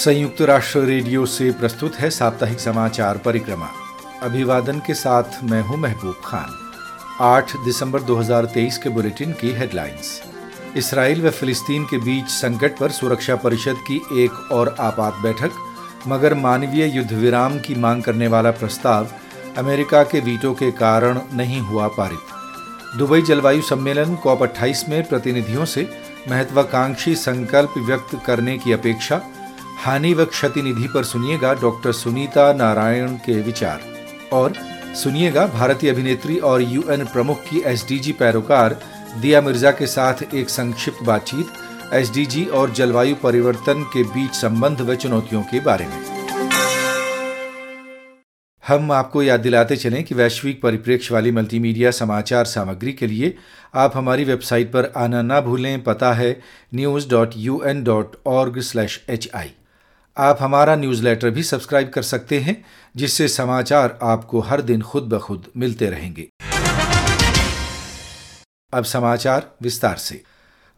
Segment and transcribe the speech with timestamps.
[0.00, 3.66] संयुक्त राष्ट्र रेडियो से प्रस्तुत है साप्ताहिक समाचार परिक्रमा।
[4.22, 6.52] अभिवादन के साथ मैं हूँ महबूब खान।
[7.20, 10.22] 8 दिसंबर 2023 के बुलेटिन की हेडलाइंस।
[10.76, 15.50] इसराइल व फिलिस्तीन के बीच संकट पर सुरक्षा परिषद की एक और आपात बैठक,
[16.08, 19.08] मगर मानवीय युद्ध विराम की मांग करने वाला प्रस्ताव
[19.58, 25.64] अमेरिका के वीटो के कारण नहीं हुआ पारित। दुबई जलवायु सम्मेलन कॉप 28 में प्रतिनिधियों
[25.64, 25.88] से
[26.30, 29.20] महत्वाकांक्षी संकल्प व्यक्त करने की अपेक्षा
[29.80, 33.80] हानि व क्षति निधि पर सुनिएगा डॉक्टर सुनीता नारायण के विचार।
[34.32, 34.54] और
[34.94, 38.76] सुनिएगा भारतीय अभिनेत्री और यूएन प्रमुख की एसडीजी पैरोकार
[39.20, 41.46] दिया मिर्ज़ा के साथ एक संक्षिप्त बातचीत,
[41.94, 45.98] एसडीजी और जलवायु परिवर्तन के बीच संबंध व चुनौतियों के बारे में।
[48.64, 53.34] हम आपको याद दिलाते चलें कि वैश्विक परिप्रेक्ष्य वाली मल्टीमीडिया समाचार सामग्री के लिए
[53.74, 56.30] आप हमारी वेबसाइट पर आना ना भूलें। पता है
[56.74, 59.52] news dot U N dot org slash H I
[60.20, 62.64] आप हमारा न्यूज़लेटर भी सब्सक्राइब कर सकते हैं,
[62.96, 66.28] जिससे समाचार आपको हर दिन खुद ब खुद मिलते रहेंगे।
[68.74, 70.22] अब समाचार विस्तार से।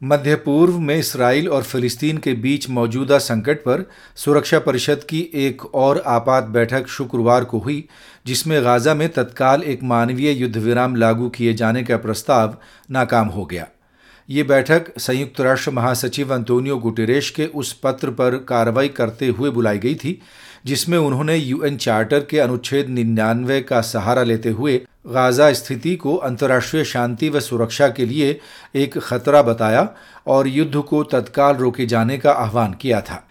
[0.02, 3.84] मध्य पूर्व में इसराइल और फिलिस्तीन के बीच मौजूदा संकट पर
[4.16, 7.88] सुरक्षा परिषद की एक और आपात बैठक शुक्रवार को हुई,
[8.26, 12.56] जिसमें गाजा में तत्काल एक मानवीय युद्ध विराम लागू किए जाने का प्रस्ताव
[12.90, 13.66] नाकाम हो गया।
[14.28, 19.78] ये बैठक संयुक्त राष्ट्र महासचिव अंतोनियो गुटेरेश के उस पत्र पर कार्रवाई करते हुए बुलाई
[19.78, 20.20] गई थी,
[20.66, 26.84] जिसमें उन्होंने यूएन चार्टर के अनुच्छेद निन्यानवे का सहारा लेते हुए गाजा स्थिति को अंतर्राष्ट्रीय
[26.84, 28.38] शांति व सुरक्षा के लिए
[28.74, 29.88] एक खतरा बताया
[30.26, 33.22] और युद्ध को तत्काल रोके जाने का आह्वान किया था।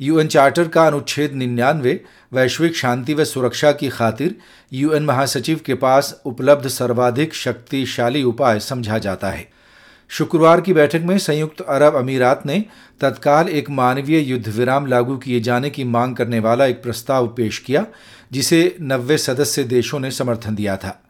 [0.00, 2.00] यूएन चार्टर का अनुच्छेद निन्यानवे,
[2.32, 4.36] वैश्विक शांति व सुरक्षा की खातिर
[4.72, 9.48] यूएन महासचिव के पास उपलब्ध सर्वाधिक शक्तिशाली उपाय समझा जाता है।
[10.10, 12.64] शुक्रवार की बैठक में संयुक्त अरब अमीरात ने
[13.00, 17.58] तत्काल एक मानवीय युद्ध विराम लागू किए जाने की मांग करने वाला एक प्रस्ताव पेश
[17.58, 17.86] किया,
[18.32, 21.02] जिसे नब्बे सदस्य देशों ने समर्थन दिया था।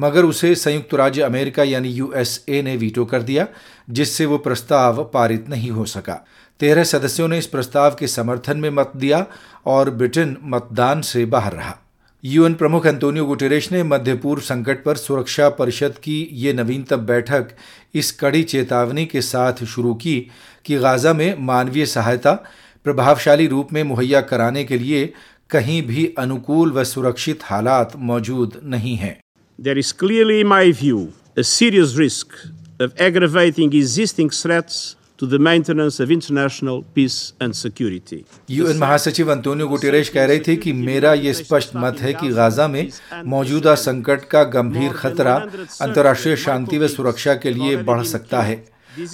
[0.00, 3.46] मगर उसे संयुक्त राज्य अमेरिका यानी यूएसए ने वीटो कर दिया,
[3.90, 6.26] जिससे वो प्रस्ताव पारित नहीं हो सका।
[6.60, 9.26] तेरह सदस्यों ने इस प्रस्ताव के समर्थन में मत दिया
[9.66, 11.78] और ब्रिटेन मतदान से बाहर रहा।
[12.24, 17.48] यूएन प्रमुख अंतोनियो गुटेरेश ने मध्य पूर्व संकट पर सुरक्षा परिषद की ये नवीनतम बैठक
[17.94, 20.16] इस कड़ी चेतावनी के साथ शुरू की
[20.64, 22.32] कि गाजा में मानवीय सहायता
[22.84, 25.12] प्रभावशाली रूप में मुहैया कराने के लिए
[25.50, 29.16] कहीं भी अनुकूल व सुरक्षित हालात मौजूद नहीं हैं।
[29.98, 32.36] Clearly, in my view, a serious risk
[32.80, 38.18] of aggravating existing threats to the maintenance of international peace and security.
[38.50, 42.66] UN महासचिव अंतोनियो गुटेरेश कह रहे थे कि मेरा ये स्पष्ट मत है कि गाजा
[42.68, 42.88] में
[43.26, 45.34] मौजूदा संकट का गंभीर खतरा
[45.82, 48.56] अंतर्राष्ट्रीय शांति व सुरक्षा के लिए बढ़ सकता है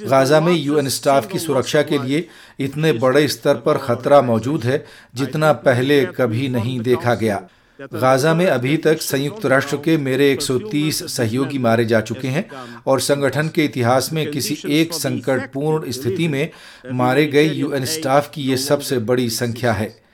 [0.04, 2.26] गाजा में यूएन स्टाफ की सुरक्षा के लिए
[2.60, 7.42] इतने बड़े स्तर पर खतरा मौजूद है जितना पहले कभी नहीं देखा गया
[7.80, 12.50] गाजा में अभी तक संयुक्त राष्ट्र के मेरे 130 सहयोगी मारे जा चुके हैं
[12.86, 16.50] और संगठन के इतिहास में किसी एक संकटपूर्ण स्थिति में
[16.92, 20.04] मारे गए यूएन स्टाफ की ये सबसे बड़ी संख्या है।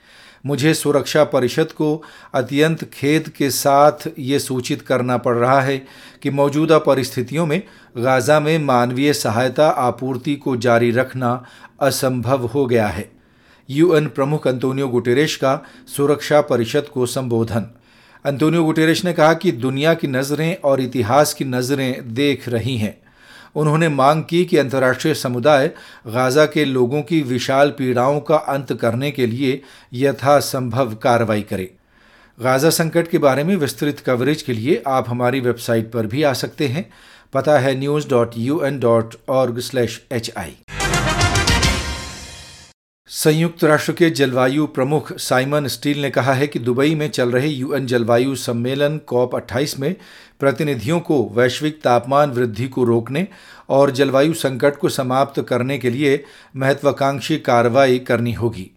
[0.45, 5.77] मुझे सुरक्षा परिषद को अत्यंत खेद के साथ ये सूचित करना पड़ रहा है
[6.23, 7.63] कि मौजूदा परिस्थितियों में
[7.97, 11.45] गाजा में मानवीय सहायता आपूर्ति को जारी रखना
[11.81, 13.20] असंभव हो गया है।
[13.69, 15.65] यूएन प्रमुख अंतोनियो गुटेरेश का
[15.97, 17.65] सुरक्षा परिषद को संबोधन।
[18.25, 22.97] अंतोनियो गुटेरेश ने कहा कि दुनिया की नज़रें और इतिहास की नज़रें देख रही हैं।
[23.55, 25.67] उन्होंने मांग की कि अंतर्राष्ट्रीय समुदाय
[26.07, 29.61] गाजा के लोगों की विशाल पीड़ाओं का अंत करने के लिए
[29.93, 31.71] यथासंभव कार्रवाई करे।
[32.37, 36.33] गाजा संकट के बारे में विस्तृत कवरेज के लिए आप हमारी वेबसाइट पर भी आ
[36.33, 36.89] सकते हैं।
[37.33, 40.55] पता है news dot U N dot org slash H I
[43.11, 47.47] संयुक्त राष्ट्र के जलवायु प्रमुख साइमन स्टील ने कहा है कि दुबई में चल रहे
[47.47, 49.95] यूएन जलवायु सम्मेलन कॉप 28 में
[50.39, 53.27] प्रतिनिधियों को वैश्विक तापमान वृद्धि को रोकने
[53.69, 56.23] और जलवायु संकट को समाप्त करने के लिए
[56.55, 58.69] महत्वाकांक्षी कार्रवाई करनी होगी।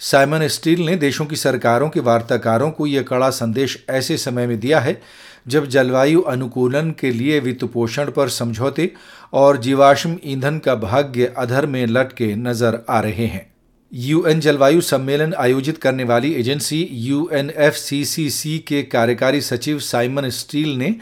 [0.00, 4.60] साइमन स्टील ने देशों की सरकारों के वार्ताकारों को यह कड़ा संदेश ऐसे समय में
[4.60, 5.00] दिया है
[5.48, 8.92] जब जलवायु अनुकूलन के लिए वित्त पोषण पर समझौते
[9.32, 13.47] और जीवाश्म ईंधन का भाग्य अधर में लटके नज़र आ रहे हैं।
[13.92, 20.94] यूएन जलवायु सम्मेलन आयोजित करने वाली एजेंसी यूएनएफसीसीसी के कार्यकारी सचिव साइमन स्टील ने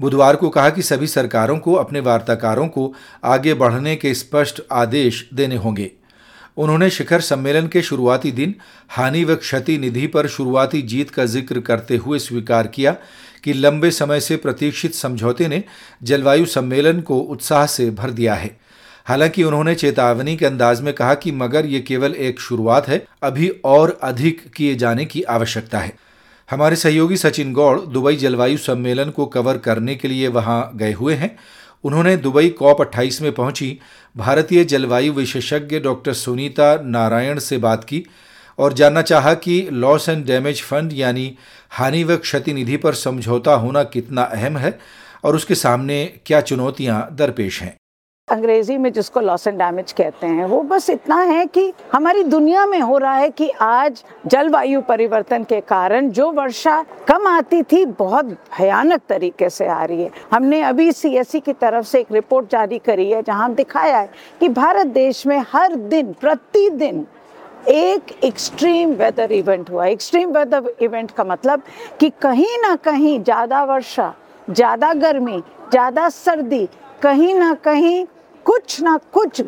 [0.00, 2.92] बुधवार को कहा कि सभी सरकारों को, अपने वार्ताकारों को
[3.24, 5.90] आगे बढ़ने के स्पष्ट आदेश देने होंगे।
[6.56, 8.54] उन्होंने शिखर सम्मेलन के शुरुआती दिन
[8.88, 12.96] हानि व क्षति निधि पर शुरुआती जीत का ज़िक्र करते हुए स्वीकार किया
[13.44, 15.62] कि लंबे समय से प्रतीक्षित समझौते ने
[16.02, 18.59] जलवायु सम्मेलन को उत्साह से भर दिया है।
[19.10, 23.48] हालाँकि उन्होंने चेतावनी के अंदाज में कहा कि मगर ये केवल एक शुरुआत है, अभी
[23.64, 25.92] और अधिक किए जाने की आवश्यकता है।
[26.50, 31.14] हमारे सहयोगी सचिन गौड़ दुबई जलवायु सम्मेलन को कवर करने के लिए वहाँ गए हुए
[31.14, 31.36] हैं।
[31.84, 33.78] उन्होंने दुबई कॉप 28 में पहुँची,
[34.16, 38.06] भारतीय जलवायु विशेषज्ञ डॉक्टर सुनीता नारायण से बात की
[38.58, 41.36] और जानना चाहा कि लॉस एंड डैमेज फंड यानी
[41.70, 44.78] हानि व क्षति निधि पर समझौता होना कितना अहम है
[45.24, 47.76] और उसके सामने क्या चुनौतियाँ दरपेश हैं।
[48.30, 52.64] अंग्रेज़ी में जिसको लॉस एंड डैमेज कहते हैं, वो बस इतना है कि हमारी दुनिया
[52.66, 57.84] में हो रहा है कि आज जलवायु परिवर्तन के कारण जो वर्षा कम आती थी,
[57.86, 58.26] बहुत
[58.58, 62.78] भयानक तरीके से आ रही है। हमने अभी सी की तरफ़ से एक रिपोर्ट जारी
[62.80, 64.10] करी है, जहाँ दिखाया है
[64.40, 67.06] कि भारत देश में हर दिन, प्रतिदिन
[67.68, 71.62] एक एक्सट्रीम वेदर इवेंट हुआ। एक्सट्रीम वेदर इवेंट का मतलब
[72.00, 74.14] कि कहीं ना कहीं ज़्यादा वर्षा,
[74.48, 75.38] ज़्यादा गर्मी,
[75.70, 76.68] ज़्यादा सर्दी,
[77.02, 78.04] कहीं ना कहीं
[78.44, 79.42] कुछ ना कुछ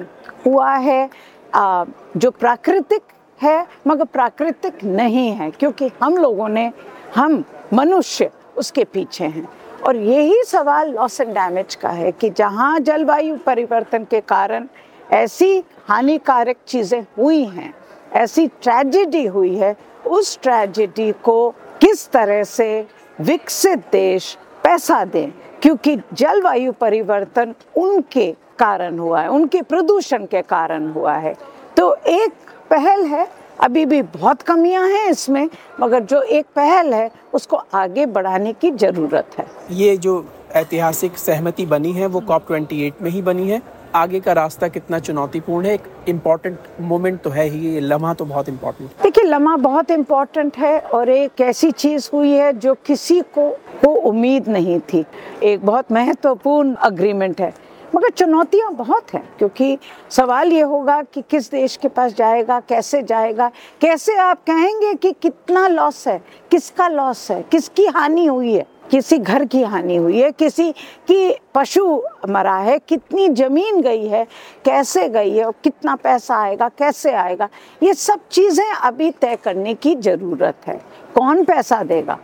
[0.46, 1.10] हुआ है
[1.54, 1.84] आ,
[2.16, 3.02] जो प्राकृतिक
[3.42, 6.72] है मगर प्राकृतिक नहीं है क्योंकि हम लोगों ने
[7.14, 9.48] हम मनुष्य उसके पीछे हैं।
[9.86, 14.66] और यही सवाल लॉस एंड डैमेज का है कि जहाँ जलवायु परिवर्तन के कारण
[15.12, 17.74] ऐसी हानिकारक चीज़ें हुई हैं
[18.12, 21.50] ऐसी ट्रेजिडी हुई है उस ट्रेजिडी को
[21.80, 22.86] किस तरह से
[23.20, 25.30] विकसित देश पैसा दें?
[25.62, 31.34] क्योंकि जलवायु परिवर्तन उनके कारण हुआ है उनके प्रदूषण के कारण हुआ है।
[31.76, 32.32] तो एक
[32.70, 33.26] पहल है
[33.60, 35.48] अभी भी बहुत कमियाँ हैं इसमें
[35.80, 40.24] मगर जो एक पहल है उसको आगे बढ़ाने की ज़रूरत है। ये जो
[40.56, 43.60] ऐतिहासिक सहमति बनी है वो कॉप ट्वेंटी में ही बनी है।
[43.94, 48.24] आगे का रास्ता कितना चुनौतीपूर्ण है एक इंपॉर्टेंट मोमेंट तो है ही ये लम्हा तो
[48.24, 53.20] बहुत इम्पोर्टेंट देखिए लम्हा बहुत इम्पोर्टेंट है और एक ऐसी चीज़ हुई है जो किसी
[53.34, 53.48] को
[53.82, 55.04] को उम्मीद नहीं थी।
[55.42, 57.52] एक बहुत महत्वपूर्ण अग्रीमेंट है।
[57.94, 59.78] मगर चुनौतियाँ बहुत हैं, क्योंकि
[60.10, 63.50] सवाल ये होगा कि किस देश के पास जाएगा, कैसे जाएगा,
[63.80, 69.18] कैसे आप कहेंगे कि कितना लॉस है, किसका लॉस है, किसकी हानि हुई है, किसी
[69.18, 70.70] घर की हानि हुई है, किसी
[71.08, 71.84] की पशु
[72.28, 74.26] मरा है, कितनी ज़मीन गई है,
[74.64, 77.48] कैसे गई है और कितना पैसा आएगा, कैसे आएगा,
[77.82, 80.80] ये सब चीज़ें अभी तय करने की ज़रूरत है।
[81.14, 82.18] कौन पैसा देगा?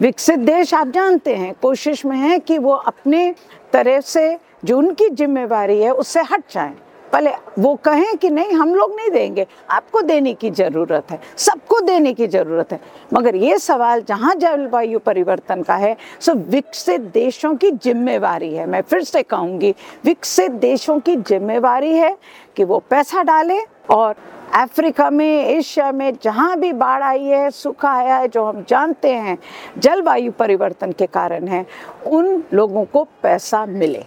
[0.00, 3.34] विकसित देश आप जानते हैं, कोशिश में है कि वो अपने
[3.72, 6.76] तरफ़ से जो उनकी जिम्मेवारी है, उससे हट जाएँ।
[7.12, 11.80] पहले वो कहें कि नहीं, हम लोग नहीं देंगे। आपको देने की ज़रूरत है, सबको
[11.80, 12.80] देने की ज़रूरत है।
[13.14, 18.82] मगर ये सवाल जहाँ जलवायु परिवर्तन का है, सो विकसित देशों की जिम्मेवारी है। मैं
[18.82, 19.74] फिर से कहूँगी,
[20.04, 22.16] विकसित देशों की जिम्मेवारी है
[22.56, 23.60] कि वो पैसा डालें
[23.90, 24.14] और
[24.54, 29.12] अफ्रीका में, एशिया में जहाँ भी बाढ़ आई है, सूखा आया है, जो हम जानते
[29.12, 29.38] हैं,
[29.78, 31.66] जलवायु परिवर्तन के कारण है,
[32.06, 34.04] उन लोगों को पैसा मिले।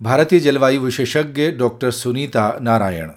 [0.00, 3.08] भारतीय जलवायु विशेषज्ञ डॉक्टर सुनीता नारायण।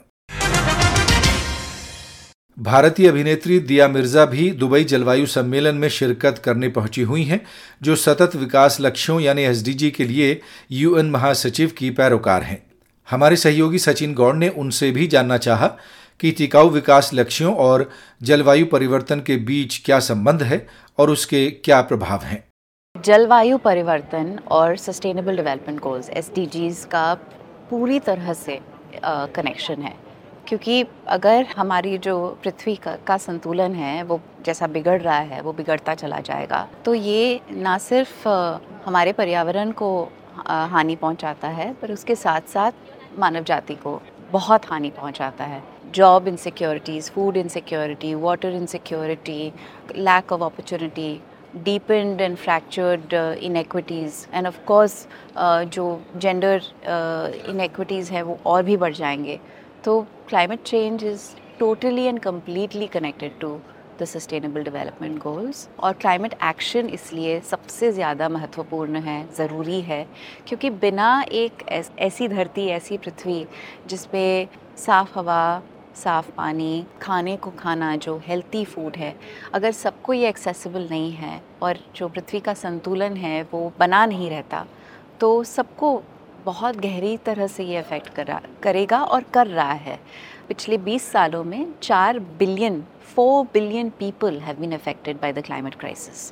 [2.57, 7.41] भारतीय अभिनेत्री दिया मिर्ज़ा भी दुबई जलवायु सम्मेलन में शिरकत करने पहुँची हुई हैं,
[7.83, 10.41] जो सतत विकास लक्ष्यों यानी एसडीजी के लिए
[10.71, 12.61] यूएन महासचिव की पैरोकार हैं।
[13.07, 15.67] हमारे सहयोगी सचिन गौड़ ने उनसे भी जानना चाहा
[16.19, 17.89] कि टिकाऊ विकास लक्ष्यों और
[18.23, 20.67] जलवायु परिवर्तन के बीच क्या संबंध है
[20.97, 22.43] और उसके क्या प्रभाव हैं।
[22.95, 27.13] जलवायु परिवर्तन और सस्टेनेबल डेवलपमेंट गोल्स एस का
[27.69, 28.59] पूरी तरह से
[29.05, 29.93] कनेक्शन है।
[30.47, 35.53] क्योंकि अगर हमारी जो पृथ्वी का, का संतुलन है वो जैसा बिगड़ रहा है वो
[35.53, 38.27] बिगड़ता चला जाएगा तो ये ना सिर्फ़
[38.85, 39.91] हमारे पर्यावरण को
[40.47, 43.99] हानि पहुंचाता है पर उसके साथ साथ मानव जाति को
[44.31, 45.61] बहुत हानि पहुंचाता है।
[45.93, 49.41] Job insecurities food insecurity water insecurity
[49.95, 51.11] lack of opportunity
[51.53, 55.85] deepened and fractured uh, inequities and of course uh, जो
[56.17, 59.39] gender uh, inequities है वो और भी बढ़ जाएँगे
[59.83, 63.59] तो climate change is totally and completely connected to
[63.99, 70.03] the sustainable development goals और climate action इसलिए सबसे ज़्यादा महत्वपूर्ण है ज़रूरी है
[70.47, 71.65] क्योंकि बिना एक
[71.99, 73.45] ऐसी धरती ऐसी पृथ्वी
[73.87, 75.61] जिस पे साफ़ हवा
[75.95, 79.15] साफ़ पानी, खाने को खाना जो हेल्थी फ़ूड है,
[79.53, 84.29] अगर सबको ये एक्सेसिबल नहीं है और जो पृथ्वी का संतुलन है वो बना नहीं
[84.29, 84.65] रहता
[85.19, 86.01] तो सबको
[86.45, 89.99] बहुत गहरी तरह से ये अफेक्ट करा, करेगा और कर रहा है।
[90.47, 92.83] पिछले 20 सालों में चार billion
[93.15, 96.31] four billion people have been affected by the climate crisis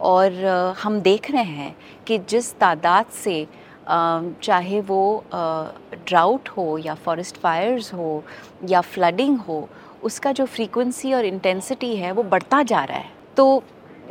[0.00, 0.44] और,
[0.82, 1.74] हम देख रहे हैं
[2.06, 3.46] कि जिस तादाद से
[3.88, 8.22] चाहे वो ड्राउट हो या फॉरेस्ट फायर्स हो
[8.68, 9.68] या फ्लडिंग हो,
[10.02, 13.62] उसका जो फ्रीक्वेंसी और इंटेंसिटी है वो बढ़ता जा रहा है। तो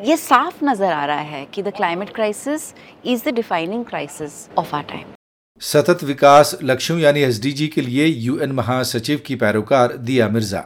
[0.06, 2.74] ये साफ़ नज़र आ रहा है कि the climate crisis
[3.06, 5.14] is the defining crisis of our time
[5.62, 10.64] सतत विकास लक्ष्यों यानी एसडीजी के लिए यूएन महासचिव की पैरोकार दिया मिर्ज़ा।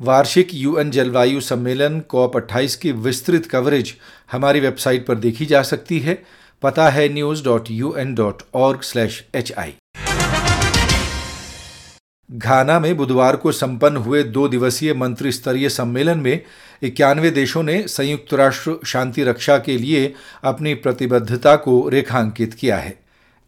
[0.00, 3.94] वार्षिक यूएन जलवायु सम्मेलन कॉप 28 की विस्तृत कवरेज
[4.32, 6.22] हमारी वेबसाइट पर देखी जा सकती है।
[6.62, 9.74] पता है news dot U N dot org slash H I
[12.32, 16.40] Ghana में बुधवार को संपन्न हुए दो दिवसीय मंत्री स्तरीय सम्मेलन में
[16.82, 20.14] इक्यानवे देशों ने संयुक्त राष्ट्र शांति रक्षा के लिए
[20.44, 22.98] अपनी प्रतिबद्धता को रेखांकित किया है।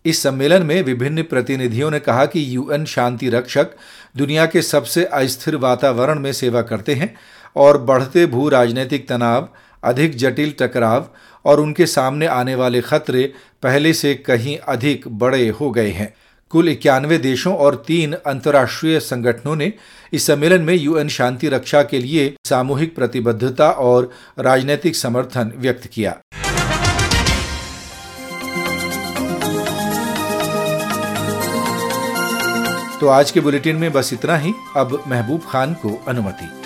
[0.05, 3.71] इस सम्मेलन में विभिन्न प्रतिनिधियों ने कहा कि यूएन शांति रक्षक
[4.17, 7.15] दुनिया के सबसे अस्थिर वातावरण में सेवा करते हैं
[7.57, 9.49] और बढ़ते भू राजनीतिक तनाव
[9.85, 11.09] अधिक जटिल टकराव
[11.45, 16.15] और उनके सामने आने वाले खतरे पहले से कहीं अधिक बड़े हो गए हैं।
[16.51, 19.73] कुल इक्यानवे देशों और तीन अंतर्राष्ट्रीय संगठनों ने
[20.13, 26.17] इस सम्मेलन में यूएन शांति रक्षा के लिए सामूहिक प्रतिबद्धता और राजनीतिक समर्थन व्यक्त किया।
[33.01, 36.62] तो आज के बुलेटिन में बस इतना ही। अब महबूब खान को अनुमति।